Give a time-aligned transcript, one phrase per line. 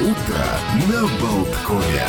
[0.00, 0.46] Утро
[0.88, 2.06] на Болткове.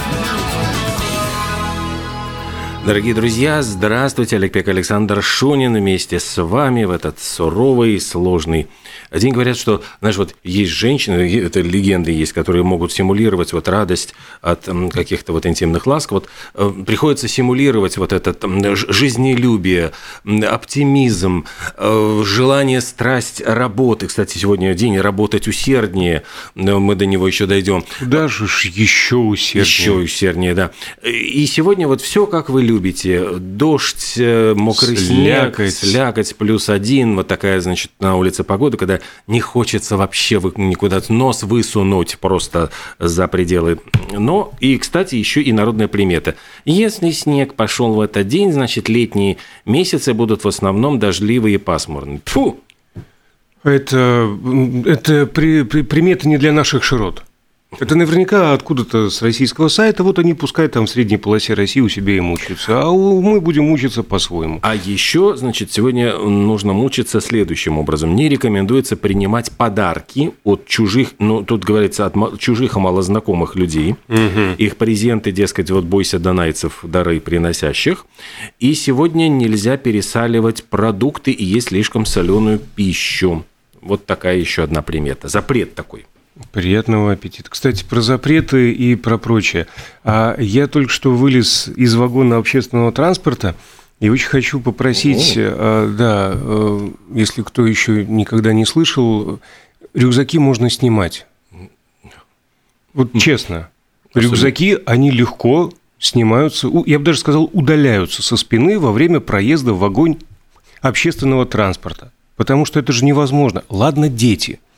[2.83, 4.37] Дорогие друзья, здравствуйте.
[4.37, 8.67] Олег Пек Александр Шунин вместе с вами в этот суровый, сложный
[9.11, 9.33] день.
[9.33, 14.67] Говорят, что, знаешь, вот есть женщины, это легенды есть, которые могут симулировать вот радость от
[14.91, 16.11] каких-то вот интимных ласк.
[16.11, 18.35] Вот э, приходится симулировать вот это
[18.75, 19.91] жизнелюбие,
[20.25, 21.45] оптимизм,
[21.77, 24.07] э, желание, страсть работы.
[24.07, 26.23] Кстати, сегодня день работать усерднее.
[26.55, 27.85] Мы до него еще дойдем.
[28.01, 29.61] Даже еще усерднее.
[29.61, 30.71] Еще усерднее, да.
[31.03, 33.25] И сегодня вот все, как вы любите.
[33.37, 35.73] Дождь, э, мокрый Слякоть.
[35.73, 37.15] снег, слякоть плюс один.
[37.15, 43.27] Вот такая, значит, на улице погода, когда не хочется вообще никуда нос высунуть просто за
[43.27, 43.79] пределы.
[44.11, 46.35] Но и, кстати, еще и народная примета.
[46.65, 52.21] Если снег пошел в этот день, значит, летние месяцы будут в основном дождливые и пасмурные.
[52.25, 52.59] Фу!
[53.63, 54.27] Это,
[54.85, 57.23] это при, при- примета не для наших широт.
[57.79, 60.03] Это наверняка откуда-то с российского сайта.
[60.03, 62.81] Вот они пускай там в средней полосе России у себя и мучаются.
[62.81, 64.59] А мы будем мучиться по-своему.
[64.61, 68.13] А еще, значит, сегодня нужно мучиться следующим образом.
[68.15, 73.95] Не рекомендуется принимать подарки от чужих, ну, тут говорится, от чужих и малознакомых людей.
[74.57, 78.05] Их презенты, дескать, вот бойся донайцев, дары приносящих.
[78.59, 83.43] И сегодня нельзя пересаливать продукты и есть слишком соленую пищу.
[83.81, 85.29] Вот такая еще одна примета.
[85.29, 86.05] Запрет такой.
[86.53, 87.49] Приятного аппетита.
[87.49, 89.67] Кстати, про запреты и про прочее.
[90.03, 93.55] А я только что вылез из вагона общественного транспорта
[93.99, 99.41] и очень хочу попросить, а, да, э, если кто еще никогда не слышал,
[99.93, 101.27] рюкзаки можно снимать.
[102.93, 103.69] Вот честно,
[104.13, 109.79] рюкзаки, они легко снимаются, я бы даже сказал, удаляются со спины во время проезда в
[109.79, 110.17] вагон
[110.79, 112.13] общественного транспорта.
[112.37, 113.63] Потому что это же невозможно.
[113.69, 114.61] Ладно, дети–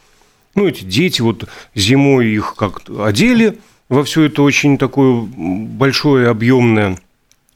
[0.55, 3.59] ну, эти дети, вот зимой их как-то одели
[3.89, 6.97] во все это очень такое большое, объемное,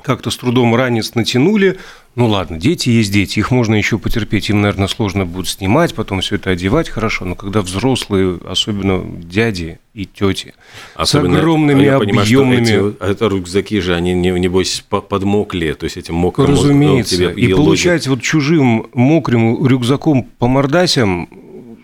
[0.02, 1.78] как-то с трудом ранец натянули.
[2.16, 6.22] Ну ладно, дети есть дети, их можно еще потерпеть, им, наверное, сложно будет снимать, потом
[6.22, 10.56] все это одевать хорошо, но когда взрослые, особенно дяди и тети,
[10.96, 12.90] Особенно, с огромными я понимаю, что объемными...
[12.90, 17.16] эти- это рюкзаки же, они, не- небось, по- подмокли, то есть этим мокрым Разумеется.
[17.18, 17.56] тебе И елозит.
[17.58, 21.30] получать вот чужим мокрым рюкзаком по мордасям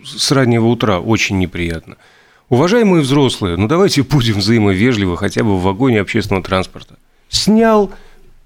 [0.04, 1.96] с раннего утра очень неприятно.
[2.48, 6.96] Уважаемые взрослые, ну давайте будем взаимовежливы хотя бы в вагоне общественного транспорта.
[7.28, 7.90] Снял,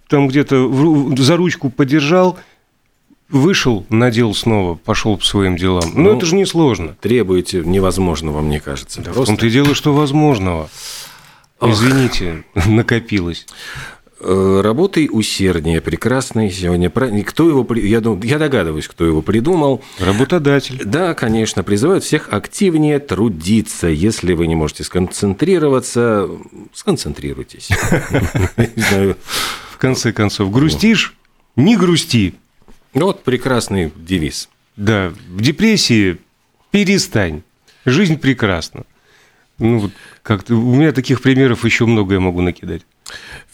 [0.08, 2.38] там где-то в за ручку подержал,
[3.28, 5.90] вышел, надел снова, пошел по своим делам.
[5.94, 6.96] Ну, Ну, это же несложно.
[7.00, 9.00] требуете невозможного, мне кажется.
[9.00, 10.70] В Просто том-то и дело, что возможного.
[11.60, 13.46] Извините, накопилось.
[14.20, 16.90] Э, работай усерднее, прекрасный сегодня.
[16.90, 19.82] Кто его, я, дум- я догадываюсь, кто его придумал.
[19.98, 20.82] Работодатель.
[20.84, 23.86] Да, конечно, призывают всех активнее трудиться.
[23.88, 26.28] Если вы не можете сконцентрироваться,
[26.72, 27.68] сконцентрируйтесь.
[29.70, 31.14] В конце концов, грустишь?
[31.56, 32.34] Не грусти.
[32.94, 34.48] Вот прекрасный девиз.
[34.76, 36.18] Да, в депрессии
[36.70, 37.42] перестань.
[37.84, 38.84] Жизнь прекрасна.
[39.58, 39.92] Ну, вот
[40.22, 42.82] как-то у меня таких примеров еще много я могу накидать.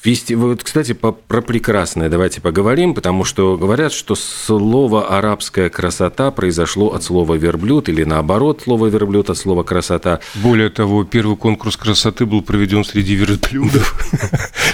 [0.05, 6.93] Вот, кстати, по- про прекрасное давайте поговорим, потому что говорят, что слово «арабская красота» произошло
[6.93, 10.21] от слова «верблюд» или наоборот, слово «верблюд» от слова «красота».
[10.35, 13.95] Более того, первый конкурс красоты был проведен среди верблюдов.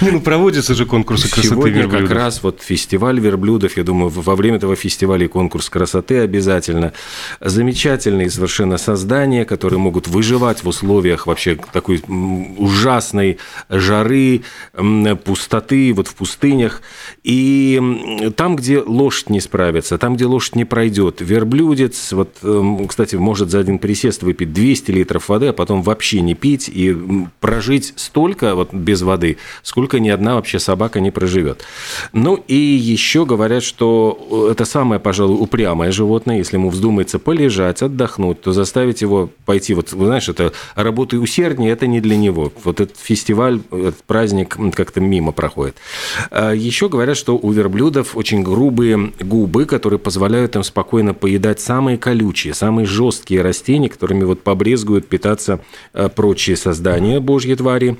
[0.01, 2.17] Не, ну проводятся же конкурсы красоты Сегодня как верблюдов.
[2.17, 6.91] раз вот фестиваль верблюдов, я думаю, во время этого фестиваля и конкурс красоты обязательно.
[7.39, 12.03] Замечательные совершенно создания, которые могут выживать в условиях вообще такой
[12.57, 13.37] ужасной
[13.69, 14.41] жары,
[15.23, 16.81] пустоты, вот в пустынях.
[17.23, 17.81] И
[18.35, 23.49] там, где лошадь не справится, там, где лошадь не пройдет, верблюдец, вот, м, кстати, может
[23.49, 26.95] за один присест выпить 200 литров воды, а потом вообще не пить и
[27.39, 31.63] прожить столько вот без воды, сколько ни одна вообще собака не проживет.
[32.13, 38.41] Ну и еще говорят, что это самое, пожалуй, упрямое животное, если ему вздумается полежать, отдохнуть,
[38.41, 42.51] то заставить его пойти, вот, знаешь, это работай усерднее, это не для него.
[42.63, 45.75] Вот этот фестиваль, этот праздник как-то мимо проходит.
[46.31, 51.97] А Еще говорят, что у верблюдов очень грубые губы, которые позволяют им спокойно поедать самые
[51.97, 55.59] колючие, самые жесткие растения, которыми вот побрезгуют питаться
[55.93, 57.97] э, прочие создания божьи твари.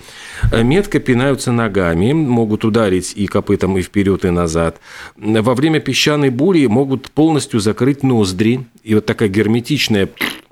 [0.51, 4.79] Э, Метко пинаются ногами, могут ударить и копытом, и вперед, и назад.
[5.17, 8.65] Во время песчаной бури могут полностью закрыть ноздри.
[8.83, 10.09] И вот такая герметичная,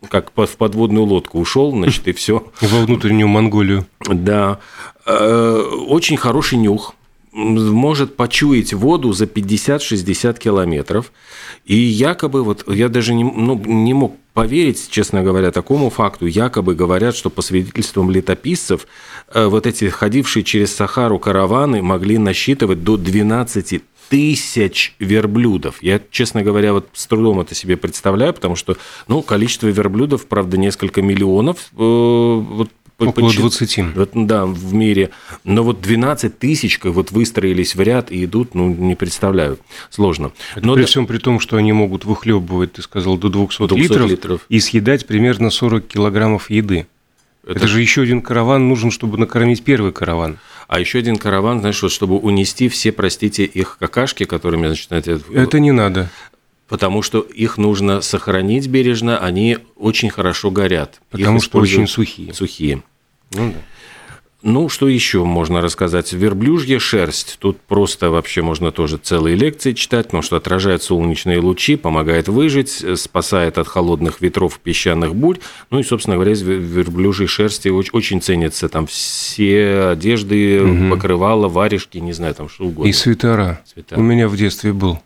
[0.07, 2.47] как в подводную лодку ушел, значит, и все.
[2.61, 3.85] Во внутреннюю Монголию.
[4.07, 4.59] Да.
[5.05, 6.95] Э, Очень хороший нюх.
[7.31, 11.11] может почуять воду за 50-60 километров.
[11.65, 16.25] И якобы, вот я даже не, ну, не мог поверить, честно говоря, такому факту.
[16.25, 18.87] Якобы говорят, что по свидетельствам летописцев,
[19.33, 25.81] э, вот эти ходившие через Сахару караваны могли насчитывать до 12 тысяч верблюдов.
[25.81, 28.77] Я, честно говоря, вот с трудом это себе представляю, потому что,
[29.07, 31.69] ну, количество верблюдов, правда, несколько миллионов.
[31.77, 32.69] Э, вот
[32.99, 33.95] Около 20.
[33.95, 35.11] Вот, да, в мире.
[35.45, 39.57] Но вот 12 тысяч вот выстроились в ряд и идут, ну, не представляю.
[39.89, 40.31] Сложно.
[40.55, 40.87] Это Но при да...
[40.87, 44.59] всем при том, что они могут выхлебывать, ты сказал, до 200, 200 литров, литров и
[44.59, 46.87] съедать примерно 40 килограммов еды.
[47.43, 47.53] Это...
[47.53, 50.37] это же еще один караван нужен, чтобы накормить первый караван.
[50.69, 55.19] А еще один караван, знаешь, вот чтобы унести все, простите, их какашки, которыми, значит, это...
[55.33, 56.09] Это не надо
[56.69, 61.01] потому что их нужно сохранить бережно, они очень хорошо горят.
[61.09, 62.31] Потому их что очень сухие.
[62.33, 62.83] Сухие.
[63.31, 63.59] Ну, да.
[64.41, 66.13] Ну, что еще можно рассказать?
[66.13, 67.37] Верблюжья шерсть.
[67.39, 72.83] Тут просто вообще можно тоже целые лекции читать, потому что отражает солнечные лучи, помогает выжить,
[72.97, 75.39] спасает от холодных ветров песчаных бурь.
[75.71, 80.95] Ну и, собственно говоря, из верблюжьей шерсти очень ценятся там все одежды, угу.
[80.95, 82.89] покрывала, варежки, не знаю, там что угодно.
[82.89, 83.61] И свитера.
[83.65, 83.99] свитера.
[83.99, 85.01] У меня в детстве был.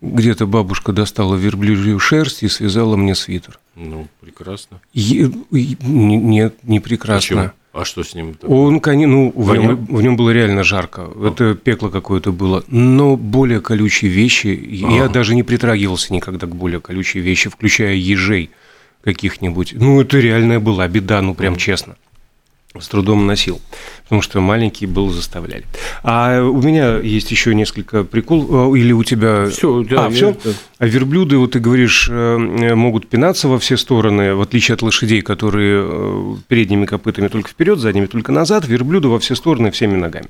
[0.00, 3.58] Где-то бабушка достала верблюжью шерсть и связала мне свитер.
[3.76, 4.80] Ну, прекрасно.
[4.94, 7.36] И, и, нет, не прекрасно.
[7.36, 7.50] Почему?
[7.74, 8.34] А что с ним?
[8.42, 11.02] Он, ну, в нем, в нем было реально жарко.
[11.14, 11.28] А.
[11.28, 12.64] Это пекло какое-то было.
[12.68, 14.82] Но более колючие вещи.
[14.82, 14.92] А.
[14.92, 18.50] Я даже не притрагивался никогда к более колючей вещи, включая ежей
[19.04, 19.74] каких-нибудь.
[19.74, 21.56] Ну, это реальная была беда, ну, прям а.
[21.58, 21.96] честно
[22.80, 23.60] с трудом носил,
[24.04, 25.64] потому что маленький был заставляли.
[26.02, 29.48] А у меня есть еще несколько прикол, э, или у тебя...
[29.48, 30.36] Все, да, а, все?
[30.78, 35.22] А верблюды, вот ты говоришь, э, могут пинаться во все стороны, в отличие от лошадей,
[35.22, 40.28] которые э, передними копытами только вперед, задними только назад, верблюды во все стороны всеми ногами.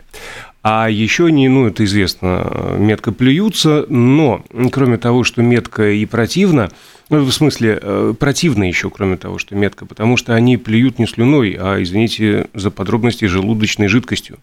[0.69, 6.73] А еще они, ну, это известно, метко плюются, но кроме того, что метко и противно,
[7.09, 11.07] ну, в смысле, э, противно еще, кроме того, что метко, потому что они плюют не
[11.07, 14.39] слюной, а, извините за подробности, желудочной жидкостью.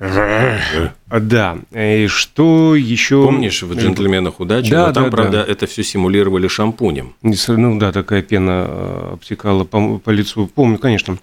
[0.00, 1.58] Да.
[1.76, 3.22] И что еще?
[3.22, 4.72] Помнишь в «Джентльменах удачи»?
[4.72, 5.52] Да, Но там, да, правда, да.
[5.52, 7.14] это все симулировали шампунем.
[7.22, 10.50] Ну да, такая пена э, обтекала по, по лицу.
[10.52, 11.18] Помню, конечно.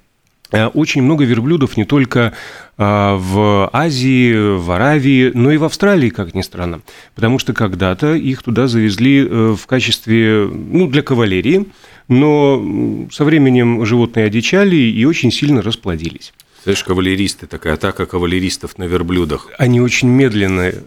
[0.51, 2.33] Э, очень много верблюдов не только
[2.77, 6.81] э, в Азии, в Аравии, но и в Австралии, как ни странно.
[7.15, 11.67] Потому что когда-то их туда завезли э, в качестве, ну, для кавалерии,
[12.07, 16.33] но со временем животные одичали и очень сильно расплодились.
[16.67, 19.47] Знаешь, кавалеристы, такая атака кавалеристов на верблюдах.
[19.57, 20.83] Они очень медленные.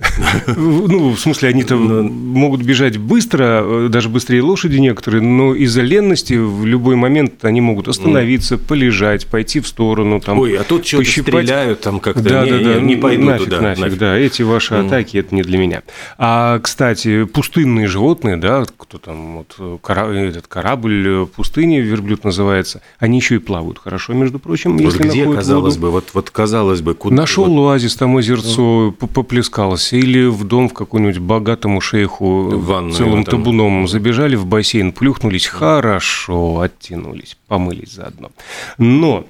[0.47, 5.81] Ну, в смысле, они там ну, могут бежать быстро, даже быстрее лошади некоторые, но из-за
[5.81, 10.87] ленности в любой момент они могут остановиться, полежать, пойти в сторону, там, Ой, а тут
[10.87, 13.61] что-то стреляют там как-то, да, да, да, не пойду нафиг, туда.
[13.61, 15.83] Нафиг, да, эти ваши атаки, это не для меня.
[16.19, 23.37] А, кстати, пустынные животные, да, кто там, вот, этот корабль пустыни, верблюд называется, они еще
[23.37, 26.95] и плавают хорошо, между прочим, вот если где, казалось казалось бы, вот, вот казалось бы,
[26.95, 27.17] куда...
[27.17, 27.71] Нашел вот...
[27.71, 33.39] оазис, там озерцо, поплескался, или в дом в какой-нибудь богатому шейху Ванную, целым там...
[33.39, 38.31] табуном забежали в бассейн, плюхнулись, хорошо, оттянулись, помылись заодно.
[38.79, 39.27] Но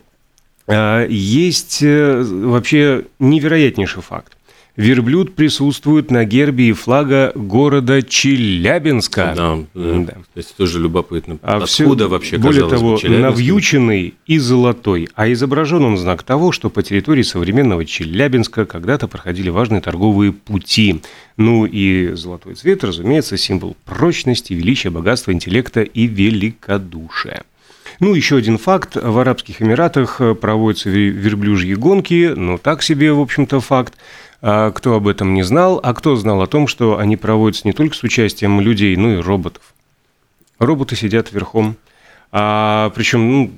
[0.67, 4.37] а, есть э, вообще невероятнейший факт
[4.81, 9.35] верблюд присутствует на гербе и флага города Челябинска.
[9.37, 9.99] Да, да.
[9.99, 10.13] да.
[10.13, 11.39] То есть тоже любопытно.
[11.43, 16.71] А Откуда все, вообще, Более того, навьюченный и золотой, а изображен он знак того, что
[16.71, 21.03] по территории современного Челябинска когда-то проходили важные торговые пути.
[21.37, 27.45] Ну и золотой цвет, разумеется, символ прочности, величия, богатства, интеллекта и великодушия.
[28.01, 28.97] Ну, еще один факт.
[28.97, 33.95] В Арабских Эмиратах проводятся верблюжьи гонки, но так себе, в общем-то, факт.
[34.43, 37.73] А кто об этом не знал, а кто знал о том, что они проводятся не
[37.73, 39.63] только с участием людей, но и роботов.
[40.59, 41.77] Роботы сидят верхом,
[42.33, 43.51] а, причем ну,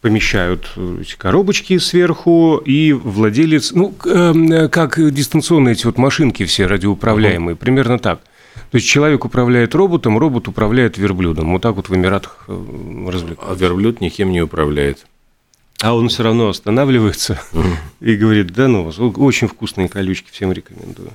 [0.00, 7.54] помещают эти коробочки сверху, и владелец, ну, эм, как дистанционные эти вот машинки все радиоуправляемые,
[7.54, 7.60] угу.
[7.60, 8.20] примерно так.
[8.70, 11.52] То есть человек управляет роботом, робот управляет верблюдом.
[11.52, 12.52] Вот так вот в Эмиратах э,
[13.06, 13.52] развлекаются.
[13.52, 15.06] А верблюд никем не управляет.
[15.80, 17.40] А он все равно останавливается
[18.00, 21.12] и говорит, да ну, очень вкусные колючки, всем рекомендую.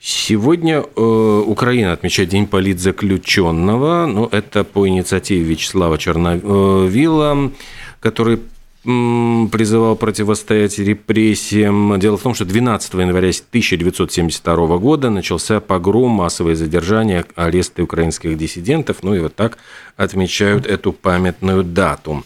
[0.00, 4.06] Сегодня э, Украина отмечает День политзаключенного.
[4.06, 7.52] Ну, это по инициативе Вячеслава Черновила,
[7.98, 8.40] который
[8.88, 11.98] призывал противостоять репрессиям.
[12.00, 18.98] Дело в том, что 12 января 1972 года начался погром, массовое задержание, аресты украинских диссидентов.
[19.02, 19.58] Ну и вот так
[19.96, 22.24] отмечают эту памятную дату.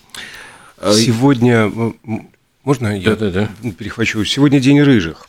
[0.79, 1.71] А Сегодня,
[2.63, 3.71] можно я да, да, да.
[3.73, 4.25] перехвачу?
[4.25, 5.27] Сегодня день рыжих.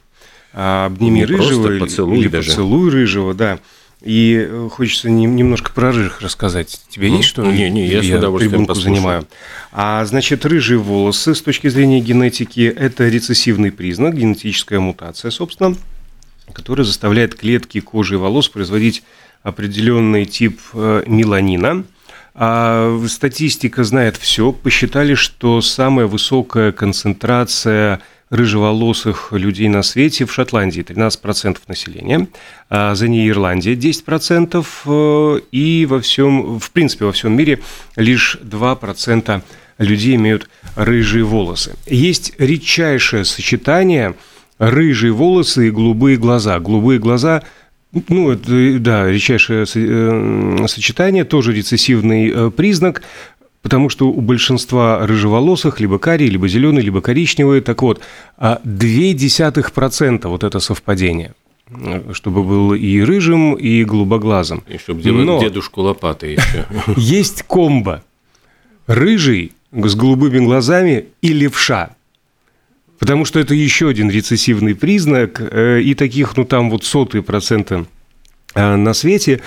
[0.54, 2.50] обними Не просто рыжего или- поцелуй или даже.
[2.52, 3.58] поцелуй рыжего, да.
[4.04, 6.82] И э, хочется не- немножко про рыжих рассказать.
[6.90, 7.18] Тебе Мгм.
[7.18, 7.44] есть что?
[7.46, 8.96] Не, не, я с удовольствием послушаю.
[8.96, 9.28] занимаю.
[9.72, 15.76] А значит, рыжие волосы с точки зрения генетики– это рецессивный признак, генетическая мутация, собственно,
[16.52, 19.04] которая заставляет клетки кожи и волос производить
[19.42, 21.86] определенный тип э, меланина.
[22.36, 24.52] А статистика знает все.
[24.52, 28.02] Посчитали, что самая высокая концентрация
[28.34, 32.28] рыжеволосых людей на свете в Шотландии 13% населения,
[32.68, 37.60] а за ней Ирландия 10%, э, и во всем, в принципе, во всем мире
[37.96, 39.42] лишь 2%
[39.78, 41.76] людей имеют рыжие волосы.
[41.86, 44.16] Есть редчайшее сочетание
[44.58, 46.60] рыжие волосы и голубые глаза.
[46.60, 47.44] Голубые глаза
[48.08, 53.04] ну, это, да, редчайшее э, сочетание, тоже рецессивный э, признак,
[53.64, 57.62] потому что у большинства рыжеволосых либо карие, либо зеленые, либо коричневые.
[57.62, 58.02] Так вот,
[58.38, 61.34] а 0,2% вот это совпадение,
[61.70, 64.64] э, чтобы был и рыжим, и голубоглазым.
[64.68, 66.66] И чтобы делать Но дедушку лопатой еще.
[66.98, 68.04] есть комбо.
[68.86, 71.96] Рыжий с голубыми глазами и левша.
[73.00, 77.86] Потому что это еще один рецессивный признак, э, и таких, ну, там вот сотые процента
[78.56, 79.42] э, на свете.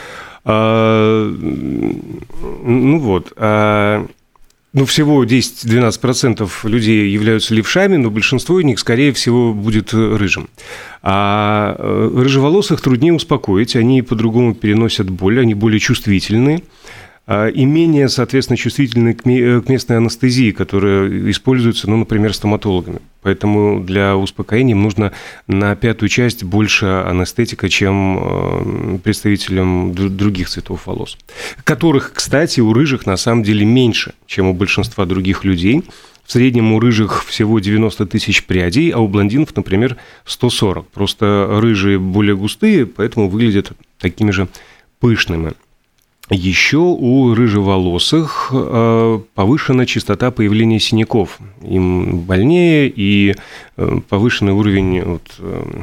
[0.46, 3.32] А, Ну вот.
[3.36, 4.06] а,
[4.72, 10.48] Ну, всего 10-12% людей являются левшами, но большинство из них, скорее всего, будет рыжим.
[11.02, 16.62] А э, рыжеволосых труднее успокоить, они по-другому переносят боль, они более чувствительны
[17.28, 23.00] и менее, соответственно, чувствительны к ме- к местной анестезии, которая используется, ну, например, стоматологами.
[23.22, 25.12] Поэтому для успокоения им нужно
[25.48, 31.18] на пятую часть больше анестетика, чем э, представителям дру- других цветов волос.
[31.64, 35.82] Которых, кстати, у рыжих на самом деле меньше, чем у большинства других людей.
[36.24, 40.88] В среднем у рыжих всего 90 тысяч прядей, а у блондинов, например, 140.
[40.90, 44.48] Просто рыжие более густые, поэтому выглядят такими же
[45.00, 45.52] пышными.
[46.28, 51.38] Еще у рыжеволосых э, повышена частота появления синяков.
[51.62, 53.36] Им больнее и
[53.76, 55.82] э, повышенный уровень вот, э,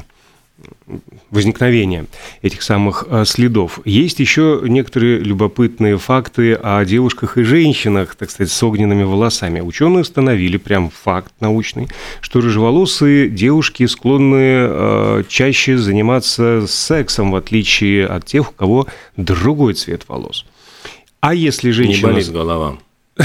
[1.29, 2.05] возникновения
[2.41, 3.79] этих самых э, следов.
[3.85, 9.59] Есть еще некоторые любопытные факты о девушках и женщинах, так сказать, с огненными волосами.
[9.59, 11.87] Ученые установили, прям факт научный,
[12.21, 19.73] что рыжеволосые девушки склонны э, чаще заниматься сексом, в отличие от тех, у кого другой
[19.73, 20.45] цвет волос.
[21.19, 22.11] А если Не женщина...
[22.11, 22.77] болит голова.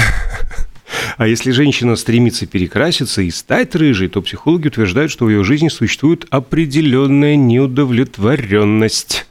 [1.19, 5.67] А если женщина стремится перекраситься и стать рыжей, то психологи утверждают, что в ее жизни
[5.67, 9.27] существует определенная неудовлетворенность.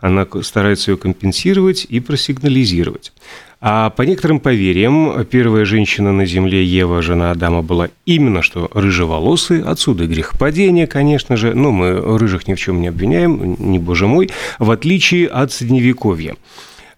[0.00, 3.14] Она старается ее компенсировать и просигнализировать.
[3.62, 9.62] А по некоторым поверьям, первая женщина на Земле, Ева, жена Адама, была именно что рыжеволосой,
[9.62, 14.06] отсюда и грехопадение, конечно же, но мы рыжих ни в чем не обвиняем, не боже
[14.06, 14.28] мой,
[14.58, 16.36] в отличие от Средневековья.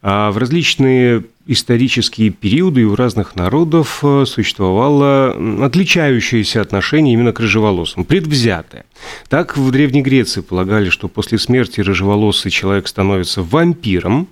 [0.02, 7.40] А в различные исторические периоды и у разных народов э, существовало отличающееся отношение именно к
[7.40, 8.84] рыжеволосым, предвзятое.
[9.28, 14.28] Так в Древней Греции полагали, что после смерти рыжеволосый человек становится вампиром,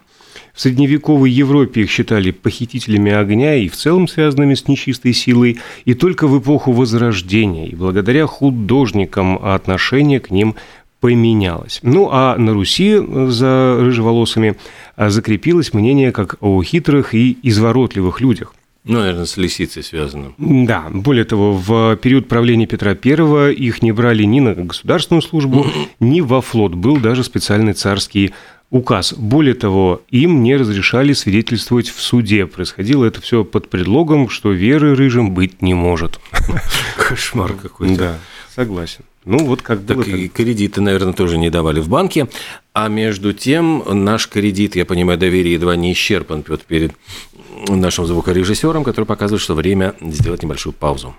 [0.54, 5.94] в средневековой Европе их считали похитителями огня и в целом связанными с нечистой силой, и
[5.94, 10.56] только в эпоху Возрождения, и благодаря художникам отношение к ним
[11.00, 11.80] поменялось.
[11.82, 14.56] Ну, а на Руси э, за рыжеволосыми
[14.96, 18.54] а, закрепилось мнение как о хитрых и изворотливых людях.
[18.84, 20.32] Ну, наверное, с лисицей связано.
[20.38, 25.66] Да, более того, в период правления Петра I их не брали ни на государственную службу,
[26.00, 26.74] ни во флот.
[26.74, 28.32] Был даже специальный царский
[28.70, 29.12] указ.
[29.12, 32.46] Более того, им не разрешали свидетельствовать в суде.
[32.46, 36.20] Происходило это все под предлогом, что веры рыжим быть не может.
[36.96, 37.96] Кошмар какой-то.
[37.96, 38.18] Да,
[38.54, 39.04] согласен.
[39.24, 40.02] Ну, вот как было.
[40.02, 42.28] Так и кредиты, наверное, тоже не давали в банке.
[42.72, 46.92] А между тем, наш кредит, я понимаю, доверие едва не исчерпан Петр, перед
[47.68, 51.14] нашим звукорежиссером, который показывает, что время сделать небольшую паузу.